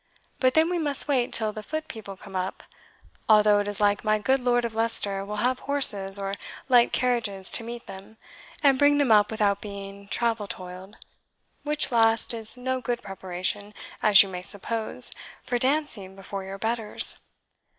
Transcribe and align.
But 0.39 0.55
then 0.55 0.67
we 0.71 0.79
must 0.79 1.07
wait 1.07 1.31
till 1.31 1.53
the 1.53 1.61
foot 1.61 1.87
people 1.87 2.17
come 2.17 2.35
up; 2.35 2.63
although 3.29 3.59
it 3.59 3.67
is 3.67 3.79
like 3.79 4.03
my 4.03 4.17
good 4.17 4.39
Lord 4.39 4.65
of 4.65 4.73
Leicester 4.73 5.23
will 5.23 5.35
have 5.45 5.59
horses 5.59 6.17
or 6.17 6.33
light 6.67 6.91
carriages 6.91 7.51
to 7.51 7.63
meet 7.63 7.85
them, 7.85 8.17
and 8.63 8.79
bring 8.79 8.97
them 8.97 9.11
up 9.11 9.29
without 9.29 9.61
being 9.61 10.07
travel 10.07 10.47
toiled, 10.47 10.97
which 11.61 11.91
last 11.91 12.33
is 12.33 12.57
no 12.57 12.81
good 12.81 13.03
preparation, 13.03 13.75
as 14.01 14.23
you 14.23 14.29
may 14.29 14.41
suppose, 14.41 15.11
for 15.43 15.59
dancing 15.59 16.15
before 16.15 16.43
your 16.45 16.57
betters. 16.57 17.19